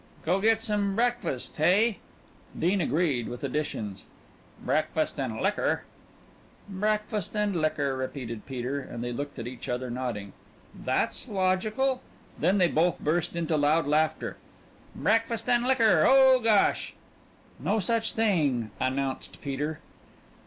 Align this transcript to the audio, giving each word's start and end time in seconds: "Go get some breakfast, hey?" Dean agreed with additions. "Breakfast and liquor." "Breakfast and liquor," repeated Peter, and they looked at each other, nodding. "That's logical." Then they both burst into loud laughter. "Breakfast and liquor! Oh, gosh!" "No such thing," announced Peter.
"Go 0.23 0.41
get 0.41 0.63
some 0.63 0.95
breakfast, 0.95 1.55
hey?" 1.57 1.99
Dean 2.57 2.81
agreed 2.81 3.27
with 3.29 3.43
additions. 3.43 4.01
"Breakfast 4.65 5.19
and 5.19 5.39
liquor." 5.39 5.83
"Breakfast 6.67 7.35
and 7.35 7.55
liquor," 7.61 7.95
repeated 7.95 8.47
Peter, 8.47 8.79
and 8.79 9.03
they 9.03 9.11
looked 9.11 9.37
at 9.37 9.45
each 9.45 9.69
other, 9.69 9.91
nodding. 9.91 10.33
"That's 10.73 11.27
logical." 11.27 12.01
Then 12.39 12.57
they 12.57 12.67
both 12.67 12.97
burst 12.97 13.35
into 13.35 13.55
loud 13.57 13.85
laughter. 13.85 14.37
"Breakfast 14.95 15.47
and 15.47 15.67
liquor! 15.67 16.03
Oh, 16.07 16.39
gosh!" 16.39 16.95
"No 17.59 17.79
such 17.79 18.13
thing," 18.13 18.71
announced 18.79 19.39
Peter. 19.39 19.81